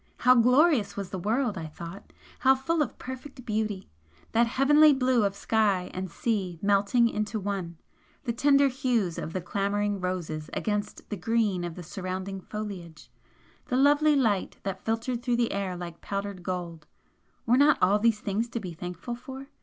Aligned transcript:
How 0.17 0.33
glorious 0.33 0.97
was 0.97 1.11
the 1.11 1.19
world, 1.19 1.59
I 1.59 1.67
thought! 1.67 2.11
how 2.39 2.55
full 2.55 2.81
of 2.81 2.97
perfect 2.97 3.45
beauty! 3.45 3.91
That 4.31 4.47
heavenly 4.47 4.93
blue 4.95 5.23
of 5.23 5.35
sky 5.35 5.91
and 5.93 6.09
sea 6.09 6.57
melting 6.59 7.07
into 7.07 7.39
one 7.39 7.77
the 8.23 8.33
tender 8.33 8.67
hues 8.67 9.19
of 9.19 9.31
the 9.31 9.41
clambering 9.41 9.99
roses 10.01 10.49
against 10.53 11.07
the 11.11 11.17
green 11.17 11.63
of 11.63 11.75
the 11.75 11.83
surrounding 11.83 12.41
foliage 12.41 13.11
the 13.67 13.77
lovely 13.77 14.15
light 14.15 14.57
that 14.63 14.83
filtered 14.83 15.21
through 15.21 15.37
the 15.37 15.51
air 15.51 15.77
like 15.77 16.01
powdered 16.01 16.41
gold! 16.41 16.87
were 17.45 17.55
not 17.55 17.77
all 17.79 17.99
these 17.99 18.21
things 18.21 18.49
to 18.49 18.59
be 18.59 18.73
thankful 18.73 19.13
for? 19.13 19.49